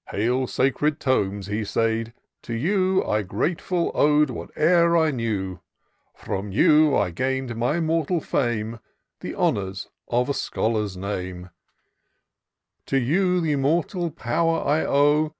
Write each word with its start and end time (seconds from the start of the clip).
* 0.00 0.04
Hail, 0.10 0.48
sacred 0.48 0.98
tomes!' 0.98 1.46
he 1.46 1.62
said, 1.64 2.12
* 2.28 2.42
to 2.42 2.52
you 2.54 3.04
I 3.04 3.22
grateful 3.22 3.92
ow'd 3.94 4.30
whate'er 4.30 4.96
I 4.96 5.12
knew: 5.12 5.60
From 6.12 6.50
you 6.50 6.96
I 6.96 7.10
gain'd 7.12 7.54
my 7.54 7.78
mortal 7.78 8.20
fame. 8.20 8.80
The 9.20 9.36
honours 9.36 9.88
of 10.08 10.28
a 10.28 10.34
scholar's 10.34 10.96
name: 10.96 11.50
To 12.86 12.98
you 12.98 13.40
the 13.40 13.52
immortal 13.52 14.10
power 14.10 14.66
I 14.66 14.84
owe. 14.84 15.34